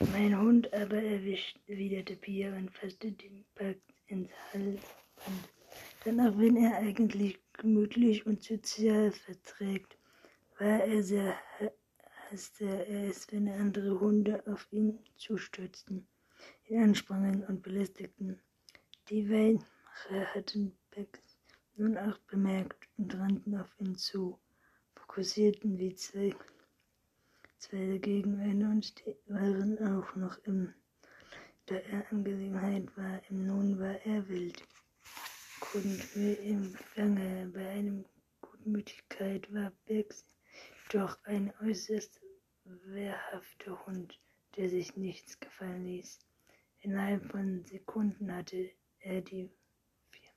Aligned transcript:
Mein 0.00 0.38
Hund 0.38 0.72
aber 0.72 1.02
erwischt, 1.02 1.58
erwiderte 1.66 2.16
Pia 2.16 2.56
und 2.56 2.70
fasste 2.72 3.12
den 3.12 3.44
Pack 3.54 3.78
ins 4.06 4.30
Halsband. 4.52 5.48
Denn 6.04 6.20
auch 6.20 6.36
wenn 6.38 6.56
er 6.56 6.76
eigentlich 6.78 7.38
gemütlich 7.52 8.26
und 8.26 8.42
sozial 8.42 9.12
verträgt, 9.12 9.96
war 10.58 10.84
er 10.84 11.02
sehr 11.02 11.36
hasste 12.30 12.64
er 12.64 13.08
es, 13.08 13.30
wenn 13.30 13.48
andere 13.48 14.00
Hunde 14.00 14.42
auf 14.46 14.66
ihn 14.72 14.98
zustürzten, 15.16 16.06
ihn 16.68 16.82
ansprangen 16.82 17.44
und 17.44 17.62
belästigten. 17.62 18.40
Die 19.08 19.30
Weinmacher 19.30 20.34
hatten 20.34 20.76
Bex 20.90 21.20
nun 21.76 21.96
auch 21.96 22.18
bemerkt 22.26 22.88
und 22.96 23.14
rannten 23.14 23.56
auf 23.56 23.72
ihn 23.78 23.96
zu, 23.96 24.38
fokussierten 24.96 25.78
wie 25.78 25.94
zwei, 25.94 26.34
zwei 27.64 27.98
ein 28.04 28.62
und 28.62 28.94
waren 29.26 29.78
auch 29.78 30.14
noch 30.16 30.36
im 30.44 30.74
der 31.70 31.82
Angelegenheit 32.10 32.94
war, 32.94 33.22
im 33.30 33.46
Nun 33.46 33.78
war 33.80 33.98
er 34.04 34.28
wild. 34.28 34.62
Und 35.72 36.14
wie 36.14 36.34
im 36.34 36.76
Gange 36.94 37.50
bei 37.54 37.66
einem 37.70 38.04
Gutmütigkeit 38.42 39.50
war 39.54 39.72
Bex 39.86 40.26
doch 40.90 41.16
ein 41.24 41.54
äußerst 41.62 42.20
wehrhafter 42.64 43.86
Hund, 43.86 44.20
der 44.56 44.68
sich 44.68 44.94
nichts 44.96 45.40
gefallen 45.40 45.86
ließ. 45.86 46.18
Innerhalb 46.80 47.24
von 47.30 47.64
Sekunden 47.64 48.30
hatte 48.30 48.70
er 49.00 49.22
die 49.22 49.50
vier 50.10 50.30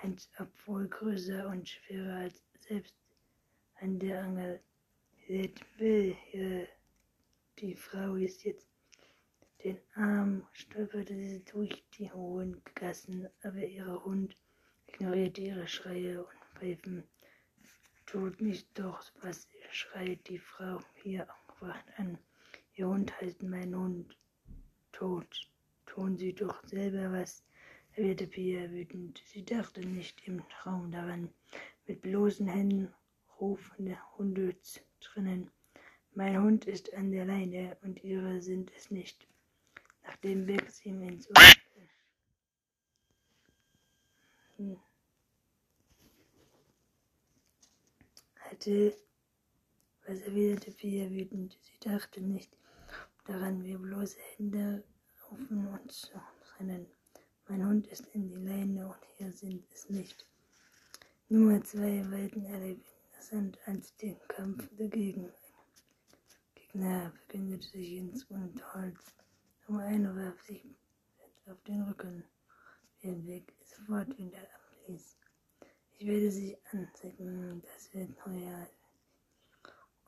eins, 0.00 0.30
obwohl 0.38 0.88
größer 0.88 1.46
und 1.48 1.68
schwerer 1.68 2.20
als 2.20 2.42
selbst 2.60 2.96
an 3.80 3.98
der 3.98 4.22
Angel. 4.22 4.58
Seht 5.28 5.60
will, 5.78 6.16
die 7.58 7.74
Frau 7.74 8.14
ist 8.14 8.44
jetzt 8.44 8.68
den 9.64 9.80
Arm 9.96 10.46
stolperte 10.52 11.16
sie 11.16 11.44
durch 11.44 11.84
die 11.98 12.12
hohen 12.12 12.62
Gassen, 12.76 13.28
aber 13.42 13.58
ihr 13.58 14.04
Hund 14.04 14.36
ignorierte 14.86 15.40
ihre 15.40 15.66
Schreie 15.66 16.24
und 16.24 16.38
Pfeifen. 16.54 17.02
Tut 18.06 18.40
nicht 18.40 18.68
doch, 18.78 19.02
was 19.22 19.48
schreit 19.72 20.28
die 20.28 20.38
Frau 20.38 20.80
hier 21.02 21.26
aufgewacht 21.28 21.86
an. 21.96 22.18
Ihr 22.74 22.86
Hund 22.86 23.20
heißt 23.20 23.42
mein 23.42 23.74
Hund 23.74 24.16
tot. 24.92 25.50
Tun 25.86 26.16
Sie 26.16 26.34
doch 26.34 26.64
selber 26.68 27.10
was, 27.10 27.42
erwiderte 27.94 28.28
Pia 28.28 28.70
wütend. 28.70 29.20
Sie 29.26 29.44
dachte 29.44 29.80
nicht 29.80 30.28
im 30.28 30.48
Traum 30.50 30.92
daran, 30.92 31.34
mit 31.88 32.00
bloßen 32.02 32.46
Händen 32.46 32.94
rufende 33.40 33.98
Hunde 34.16 34.54
zu 35.06 35.12
trennen. 35.12 35.50
Mein 36.14 36.42
Hund 36.42 36.64
ist 36.66 36.92
an 36.94 37.10
der 37.12 37.26
Leine 37.26 37.76
und 37.82 38.02
ihre 38.02 38.40
sind 38.40 38.72
es 38.76 38.90
nicht. 38.90 39.26
Nachdem 40.02 40.46
Bex 40.46 40.84
ihm 40.86 41.02
ins 41.02 41.28
Ohr 41.28 41.42
hm. 44.56 44.80
hatte, 48.36 48.96
was 50.06 50.20
erwiderte 50.20 50.70
Pia 50.70 51.10
wütend. 51.10 51.58
Sie 51.60 51.78
dachte 51.80 52.20
nicht 52.20 52.56
daran, 53.26 53.62
wir 53.64 53.78
bloße 53.78 54.18
Hände 54.36 54.84
rufen 55.30 55.66
und 55.66 55.92
zu 55.92 56.12
trennen. 56.44 56.86
Mein 57.48 57.66
Hund 57.66 57.86
ist 57.88 58.06
in 58.14 58.28
die 58.28 58.36
Leine 58.36 58.86
und 58.86 59.04
hier 59.16 59.32
sind 59.32 59.64
es 59.72 59.90
nicht. 59.90 60.24
Nummer 61.28 61.62
zwei 61.62 62.08
Welten 62.10 62.44
erleben 62.46 62.84
interessant 63.26 63.58
als 63.66 63.96
den 63.96 64.16
Kampf 64.28 64.68
dagegen. 64.78 65.28
Gegner 66.54 67.10
verkündete 67.10 67.68
sich 67.68 67.92
ins 67.94 68.24
Unterholz. 68.24 69.14
Nummer 69.66 69.82
eine 69.84 70.14
warf 70.14 70.40
sich 70.42 70.64
auf 71.46 71.60
den 71.62 71.82
Rücken, 71.82 72.22
den 73.02 73.26
Weg 73.26 73.52
sofort 73.64 74.16
wieder 74.16 74.38
abließ. 74.38 75.16
Ich 75.98 76.06
werde 76.06 76.30
sie 76.30 76.56
anzeigen, 76.70 77.62
das 77.62 77.92
wird 77.94 78.10
neuer 78.26 78.68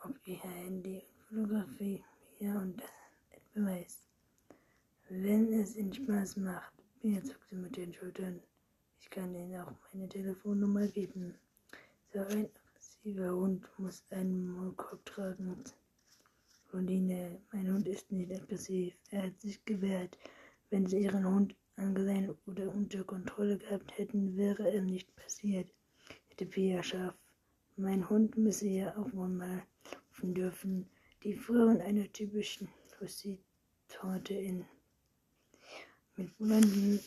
ob 0.05 0.15
ihr 0.25 0.41
Handy 0.41 1.03
und 1.03 1.25
Fotografie 1.25 2.05
hier 2.39 2.55
und 2.55 2.81
das 2.81 3.43
Beweis. 3.53 4.05
Wenn 5.09 5.53
es 5.55 5.75
Ihnen 5.75 5.93
Spaß 5.93 6.37
macht, 6.37 6.73
mir 7.03 7.25
zuckte 7.25 7.57
mit 7.57 7.77
den 7.77 7.93
Schultern. 7.93 8.41
Ich 9.01 9.11
kann 9.11 9.35
Ihnen 9.35 9.61
auch 9.61 9.73
meine 9.93 10.09
Telefonnummer 10.09 10.87
geben. 10.87 11.35
So 12.13 12.21
ein 12.21 12.49
aggressiver 12.99 13.33
Hund 13.33 13.69
muss 13.79 14.03
einen 14.11 14.49
Maulkorb 14.49 15.05
tragen. 15.07 15.63
Blondine, 16.69 17.41
mein 17.53 17.73
Hund 17.73 17.87
ist 17.87 18.11
nicht 18.11 18.33
aggressiv. 18.33 18.93
Er 19.11 19.23
hat 19.25 19.41
sich 19.41 19.65
gewehrt. 19.65 20.19
Wenn 20.71 20.85
Sie 20.87 20.99
Ihren 20.99 21.25
Hund 21.25 21.55
angeleint 21.77 22.37
oder 22.47 22.75
unter 22.75 23.05
Kontrolle 23.05 23.59
gehabt 23.59 23.97
hätten, 23.97 24.37
wäre 24.37 24.69
er 24.73 24.83
nicht 24.83 25.15
passiert. 25.15 25.73
Hätte 26.29 26.47
Pia 26.47 26.83
scharf. 26.83 27.15
Mein 27.77 28.09
Hund 28.11 28.37
müsse 28.37 28.67
ja 28.67 28.97
auch 28.97 29.13
wohl 29.13 29.29
mal 29.29 29.63
laufen 29.93 30.35
dürfen. 30.35 30.91
Die 31.23 31.37
Frau 31.37 31.69
in 31.69 31.81
einer 31.81 32.13
typischen 32.13 32.69
Tussi-Torte 32.99 34.35
in 34.35 34.65
mit 36.17 36.37
blonden 36.37 36.99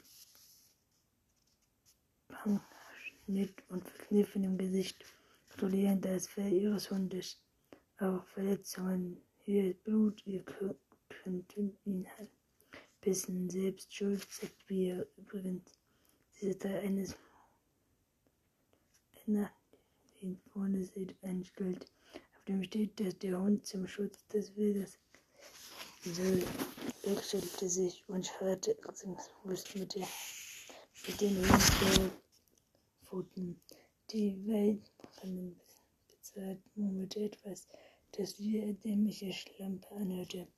Schnitt 3.26 3.64
und 3.68 3.86
verkniffenem 3.86 4.58
Gesicht 4.58 5.04
kontrollieren 5.52 6.00
das 6.00 6.28
Fell 6.28 6.54
ihres 6.54 6.90
Hundes. 6.90 7.38
Auch 8.00 8.26
Verletzungen, 8.28 9.22
ist 9.46 9.84
Blut, 9.84 10.26
ihr 10.26 10.44
könnt 10.44 11.58
ihn 11.58 12.08
bissen. 13.02 13.50
Selbst 13.50 13.94
schuld, 13.94 14.26
sagt 14.32 14.70
wir 14.70 15.06
übrigens. 15.18 15.78
Sie 16.32 16.48
ist 16.48 16.62
Teil 16.62 16.80
eines 16.80 17.18
Männer, 19.26 19.52
den 20.22 20.38
vorne 20.52 20.86
sieht 20.86 21.22
ein 21.22 21.44
Schild 21.44 21.86
auf 22.36 22.44
dem 22.46 22.64
steht, 22.64 22.98
dass 23.00 23.18
der 23.20 23.40
Hund 23.40 23.68
zum 23.68 23.88
Schutz 23.88 24.26
des 24.28 24.56
Wildes 24.56 24.98
soll. 26.04 26.44
Er 27.04 27.22
schüttelte 27.22 27.70
sich 27.70 28.04
und 28.08 28.26
scharrte 28.26 28.76
angstbewusst 28.84 29.76
mit, 29.76 29.94
der, 29.96 30.08
mit 31.08 31.22
den 31.22 31.38
Hundspfoten. 31.38 33.62
Die 34.14 34.46
Weltrennen 34.46 35.58
bezahlt 36.10 36.60
murmelte 36.76 37.22
etwas, 37.22 37.70
das 38.12 38.38
wie 38.40 38.62
eine 38.62 38.74
dämliche 38.74 39.32
Schlampe 39.32 39.90
anhörte 39.96 40.50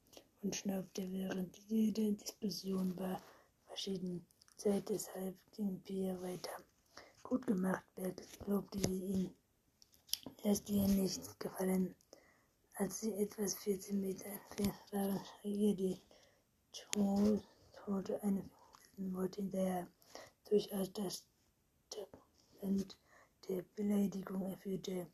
und 0.41 0.55
schnaubte, 0.55 1.07
während 1.11 1.55
jede 1.67 2.13
Diskussion 2.13 2.97
war 2.97 3.21
verschieden. 3.67 4.25
Zeit 4.57 4.89
deshalb 4.89 5.35
ging 5.51 5.79
Pierre 5.81 6.19
weiter. 6.23 6.49
Gut 7.21 7.45
gemacht, 7.45 7.83
Berg, 7.93 8.19
lobte 8.47 8.79
sie 8.89 9.03
ihn. 9.03 9.35
Lässt 10.43 10.67
dir 10.67 10.87
nichts 10.87 11.37
gefallen. 11.37 11.93
Als 12.77 13.01
sie 13.01 13.13
etwas 13.13 13.53
14 13.53 13.99
Meter 13.99 14.29
entfernt 14.29 14.91
waren, 14.91 15.21
schrie 15.41 15.75
die 15.75 16.01
Tote 16.81 18.23
eine 18.23 18.49
Wort 18.97 19.35
hinterher. 19.35 19.87
Durchaus 20.49 20.91
das 20.93 21.23
Talent 21.91 22.97
der 23.49 23.63
Beleidigung 23.75 24.41
erfüllte. 24.51 25.07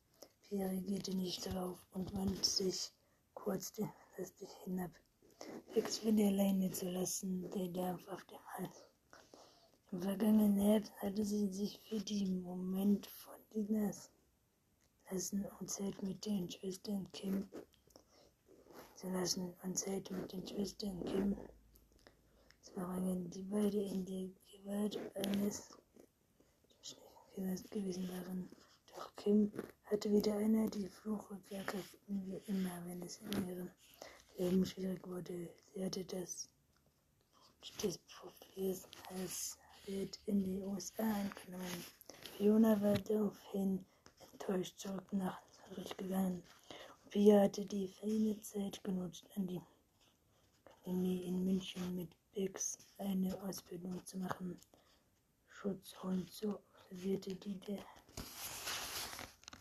Pierre 0.43 0.69
reagierte 0.69 1.15
nicht 1.15 1.45
darauf 1.45 1.79
und 1.93 2.13
wandte 2.13 2.43
sich 2.43 2.91
kurz 3.33 3.73
hastig 4.17 4.49
hinab. 4.63 4.91
Fix 5.73 6.03
wieder 6.03 6.27
alleine 6.27 6.69
zu 6.71 6.89
lassen, 6.89 7.49
der 7.51 7.69
Dampf 7.69 8.07
auf 8.07 8.23
dem 8.25 8.39
Hals. 8.57 8.83
Im 9.91 10.01
vergangenen 10.01 10.57
Herbst 10.57 10.91
hatte 11.01 11.25
sie 11.25 11.47
sich 11.47 11.79
für 11.87 11.99
den 11.99 12.43
Moment 12.43 13.07
von 13.07 13.33
Dinas 13.53 14.11
lassen 15.09 15.45
und 15.59 15.69
Zeit 15.69 16.01
mit 16.03 16.23
den 16.25 16.49
Schwestern 16.51 17.11
Kim 17.11 17.49
zu 18.95 19.09
lassen 19.09 19.53
und 19.63 19.77
Zeit 19.77 20.11
mit 20.11 20.31
den 20.31 20.45
Schwestern 20.45 21.03
Kim 21.05 21.37
zu 22.61 22.73
verbringen, 22.73 23.29
die 23.31 23.43
beide 23.43 23.81
in 23.81 24.05
die 24.05 24.35
Gewalt 24.51 24.99
eines 25.15 25.78
gewesen 27.69 28.09
waren. 28.09 28.49
Doch 28.95 29.15
Kim 29.15 29.51
hatte 29.85 30.11
wieder 30.11 30.35
einer 30.35 30.69
die 30.69 30.89
Fluche 30.89 31.37
verkräften, 31.47 32.27
wie 32.27 32.41
immer, 32.51 32.85
wenn 32.85 33.01
es 33.01 33.21
in 33.21 33.47
ihrem 33.47 33.69
Leben 34.37 34.65
schwierig 34.65 35.07
wurde. 35.07 35.49
Sie 35.73 35.85
hatte 35.85 36.03
das 36.05 36.49
des 37.83 37.97
Profils 37.99 38.87
als 39.09 39.57
Wirt 39.85 40.19
in 40.25 40.43
die 40.43 40.61
USA 40.61 41.03
eingenommen. 41.03 41.85
Fiona 42.37 42.81
war 42.81 42.97
daraufhin 42.97 43.85
enttäuscht 44.31 44.79
zurück 44.79 45.11
nach 45.11 45.41
zurückgegangen. 45.51 46.43
Und 47.03 47.09
Pia 47.09 47.41
hatte 47.41 47.65
die 47.65 47.87
feine 47.87 48.39
Zeit 48.41 48.83
genutzt, 48.83 49.25
an 49.35 49.47
die 49.47 49.61
Akademie 50.65 51.23
in 51.23 51.45
München 51.45 51.95
mit 51.95 52.09
Bix 52.33 52.77
eine 52.97 53.41
Ausbildung 53.43 54.05
zu 54.05 54.17
machen. 54.17 54.59
Schutzhund, 55.47 56.31
so 56.31 56.59
observierte 56.91 57.35
die 57.35 57.59
der 57.59 57.77